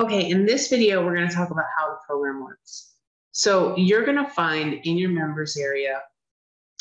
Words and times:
Okay, 0.00 0.30
in 0.30 0.46
this 0.46 0.68
video, 0.68 1.04
we're 1.04 1.14
going 1.14 1.28
to 1.28 1.34
talk 1.34 1.50
about 1.50 1.66
how 1.76 1.90
the 1.90 1.98
program 2.06 2.42
works. 2.42 2.94
So 3.32 3.76
you're 3.76 4.06
going 4.06 4.16
to 4.16 4.30
find 4.30 4.80
in 4.84 4.96
your 4.96 5.10
members 5.10 5.58
area 5.58 6.00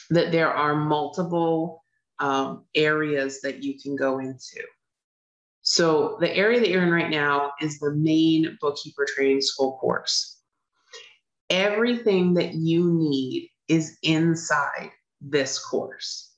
that 0.09 0.31
there 0.31 0.53
are 0.53 0.73
multiple 0.73 1.83
um, 2.19 2.63
areas 2.75 3.41
that 3.41 3.61
you 3.61 3.77
can 3.77 3.97
go 3.97 4.19
into. 4.19 4.63
So 5.63 6.15
the 6.21 6.33
area 6.33 6.61
that 6.61 6.69
you're 6.69 6.83
in 6.83 6.91
right 6.91 7.09
now 7.09 7.51
is 7.59 7.77
the 7.79 7.91
main 7.91 8.57
bookkeeper 8.61 9.05
training 9.13 9.41
school 9.41 9.77
course. 9.79 10.39
Everything 11.49 12.33
that 12.35 12.53
you 12.53 12.89
need 12.93 13.49
is 13.67 13.97
inside 14.01 14.91
this 15.19 15.59
course. 15.59 16.31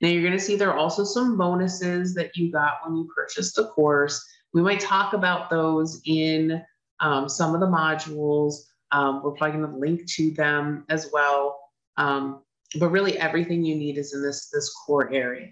Now 0.00 0.08
you're 0.08 0.22
going 0.22 0.32
to 0.32 0.42
see 0.42 0.56
there 0.56 0.72
are 0.72 0.78
also 0.78 1.04
some 1.04 1.36
bonuses 1.36 2.14
that 2.14 2.34
you 2.36 2.50
got 2.50 2.78
when 2.86 2.96
you 2.96 3.06
purchased 3.14 3.56
the 3.56 3.66
course. 3.66 4.26
We 4.52 4.62
might 4.62 4.80
talk 4.80 5.12
about 5.12 5.50
those 5.50 6.00
in 6.06 6.62
um, 7.00 7.28
some 7.28 7.54
of 7.54 7.60
the 7.60 7.66
modules. 7.66 8.54
Um, 8.92 9.22
we're 9.22 9.32
probably 9.32 9.58
going 9.60 9.72
to 9.72 9.78
link 9.78 10.06
to 10.14 10.32
them 10.32 10.84
as 10.88 11.08
well. 11.12 11.60
Um, 11.96 12.42
but 12.78 12.88
really 12.88 13.18
everything 13.18 13.64
you 13.64 13.74
need 13.74 13.98
is 13.98 14.14
in 14.14 14.22
this, 14.22 14.48
this 14.50 14.72
core 14.86 15.12
area. 15.12 15.50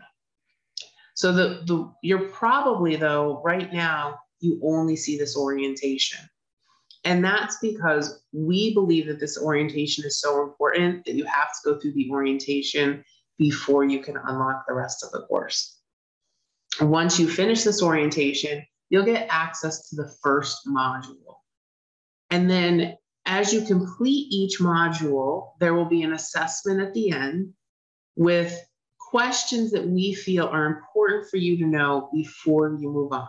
So 1.14 1.32
the, 1.32 1.62
the 1.66 1.92
you're 2.02 2.28
probably 2.28 2.94
though 2.96 3.42
right 3.44 3.72
now 3.72 4.18
you 4.40 4.60
only 4.62 4.94
see 4.94 5.18
this 5.18 5.36
orientation. 5.36 6.20
And 7.04 7.24
that's 7.24 7.58
because 7.60 8.22
we 8.32 8.74
believe 8.74 9.06
that 9.06 9.20
this 9.20 9.38
orientation 9.38 10.04
is 10.04 10.20
so 10.20 10.42
important 10.42 11.04
that 11.04 11.14
you 11.14 11.24
have 11.24 11.48
to 11.48 11.72
go 11.72 11.80
through 11.80 11.92
the 11.92 12.08
orientation 12.10 13.04
before 13.38 13.84
you 13.84 14.00
can 14.00 14.16
unlock 14.16 14.64
the 14.66 14.74
rest 14.74 15.04
of 15.04 15.12
the 15.12 15.26
course. 15.26 15.78
Once 16.80 17.18
you 17.18 17.28
finish 17.28 17.64
this 17.64 17.82
orientation, 17.82 18.64
you'll 18.90 19.04
get 19.04 19.28
access 19.30 19.88
to 19.88 19.96
the 19.96 20.08
first 20.22 20.66
module. 20.66 21.36
And 22.30 22.50
then 22.50 22.96
as 23.26 23.52
you 23.52 23.62
complete 23.62 24.32
each 24.32 24.58
module, 24.58 25.50
there 25.60 25.74
will 25.74 25.84
be 25.84 26.02
an 26.02 26.12
assessment 26.12 26.80
at 26.80 26.94
the 26.94 27.10
end 27.10 27.52
with 28.16 28.58
questions 28.98 29.70
that 29.70 29.86
we 29.86 30.14
feel 30.14 30.46
are 30.46 30.66
important 30.66 31.30
for 31.30 31.36
you 31.36 31.56
to 31.58 31.66
know 31.66 32.10
before 32.12 32.76
you 32.78 32.90
move 32.90 33.12
on. 33.12 33.28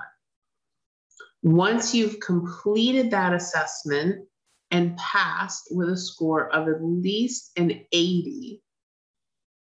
Once 1.42 1.94
you've 1.96 2.20
completed 2.20 3.12
that 3.12 3.34
assessment 3.34 4.26
and 4.72 4.98
passed 4.98 5.70
with 5.72 5.90
a 5.90 5.98
score 5.98 6.54
of 6.54 6.68
at 6.68 6.84
least 6.84 7.52
an 7.56 7.72
80, 7.92 8.62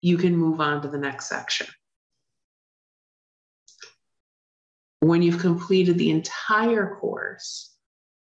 you 0.01 0.17
can 0.17 0.35
move 0.35 0.59
on 0.59 0.81
to 0.81 0.87
the 0.87 0.97
next 0.97 1.27
section. 1.27 1.67
When 4.99 5.21
you've 5.21 5.39
completed 5.39 5.97
the 5.97 6.09
entire 6.09 6.95
course, 6.95 7.75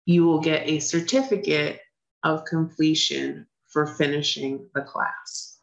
you 0.06 0.24
will 0.24 0.40
get 0.40 0.66
a 0.66 0.78
certificate 0.78 1.80
of 2.22 2.44
completion 2.46 3.46
for 3.66 3.86
finishing 3.86 4.68
the 4.74 4.82
class. 4.82 5.58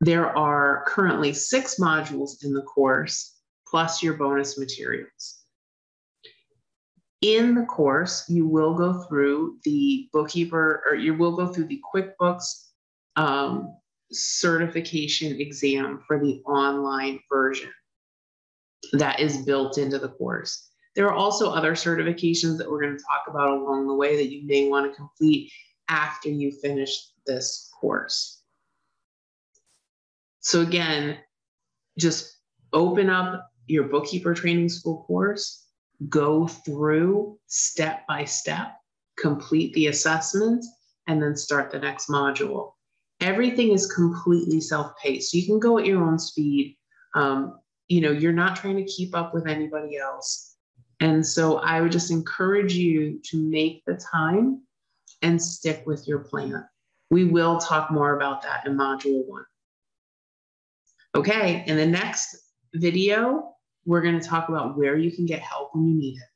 There 0.00 0.36
are 0.36 0.84
currently 0.86 1.32
six 1.32 1.78
modules 1.78 2.44
in 2.44 2.52
the 2.52 2.62
course, 2.62 3.38
plus 3.66 4.02
your 4.02 4.14
bonus 4.14 4.58
materials. 4.58 5.44
In 7.22 7.54
the 7.54 7.64
course, 7.64 8.28
you 8.28 8.46
will 8.46 8.74
go 8.74 9.04
through 9.04 9.58
the 9.64 10.08
bookkeeper, 10.12 10.82
or 10.86 10.96
you 10.96 11.14
will 11.14 11.36
go 11.36 11.46
through 11.46 11.68
the 11.68 11.80
QuickBooks 11.94 12.70
um, 13.14 13.76
certification 14.10 15.40
exam 15.40 16.02
for 16.06 16.18
the 16.18 16.42
online 16.44 17.20
version 17.30 17.70
that 18.92 19.20
is 19.20 19.38
built 19.38 19.78
into 19.78 19.98
the 19.98 20.08
course. 20.08 20.68
There 20.94 21.06
are 21.06 21.14
also 21.14 21.50
other 21.50 21.72
certifications 21.72 22.58
that 22.58 22.70
we're 22.70 22.82
going 22.82 22.96
to 22.96 23.04
talk 23.04 23.24
about 23.28 23.50
along 23.50 23.86
the 23.86 23.94
way 23.94 24.16
that 24.16 24.30
you 24.30 24.46
may 24.46 24.68
want 24.68 24.90
to 24.90 24.96
complete 24.96 25.50
after 25.88 26.28
you 26.28 26.52
finish 26.62 26.96
this 27.26 27.70
course. 27.80 28.42
So 30.40 30.60
again, 30.60 31.18
just 31.98 32.36
open 32.72 33.08
up 33.08 33.50
your 33.66 33.84
bookkeeper 33.84 34.34
training 34.34 34.68
school 34.68 35.04
course, 35.04 35.66
go 36.08 36.46
through 36.46 37.38
step 37.46 38.06
by 38.06 38.24
step, 38.24 38.74
complete 39.18 39.72
the 39.74 39.86
assessment, 39.86 40.64
and 41.06 41.22
then 41.22 41.36
start 41.36 41.70
the 41.70 41.78
next 41.78 42.08
module. 42.08 42.72
Everything 43.20 43.72
is 43.72 43.92
completely 43.92 44.60
self-paced. 44.60 45.30
So 45.30 45.38
you 45.38 45.46
can 45.46 45.60
go 45.60 45.78
at 45.78 45.86
your 45.86 46.02
own 46.02 46.18
speed. 46.18 46.76
Um, 47.14 47.60
you 47.92 48.00
know, 48.00 48.10
you're 48.10 48.32
not 48.32 48.56
trying 48.56 48.76
to 48.76 48.84
keep 48.84 49.14
up 49.14 49.34
with 49.34 49.46
anybody 49.46 49.98
else. 49.98 50.56
And 51.00 51.26
so 51.26 51.58
I 51.58 51.82
would 51.82 51.92
just 51.92 52.10
encourage 52.10 52.72
you 52.72 53.20
to 53.24 53.36
make 53.36 53.84
the 53.84 53.96
time 53.96 54.62
and 55.20 55.40
stick 55.40 55.82
with 55.84 56.08
your 56.08 56.20
plan. 56.20 56.64
We 57.10 57.24
will 57.24 57.58
talk 57.58 57.90
more 57.90 58.16
about 58.16 58.40
that 58.42 58.66
in 58.66 58.78
module 58.78 59.26
one. 59.26 59.44
Okay, 61.14 61.64
in 61.66 61.76
the 61.76 61.84
next 61.84 62.34
video, 62.72 63.52
we're 63.84 64.00
going 64.00 64.18
to 64.18 64.26
talk 64.26 64.48
about 64.48 64.78
where 64.78 64.96
you 64.96 65.12
can 65.12 65.26
get 65.26 65.40
help 65.40 65.74
when 65.74 65.86
you 65.86 65.94
need 65.94 66.16
it. 66.16 66.31